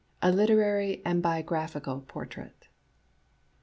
A 0.23 0.29
UTERARY 0.31 1.03
AND 1.05 1.21
BIOGRAPHICAL 1.21 2.05
PORTRAIT. 2.07 2.69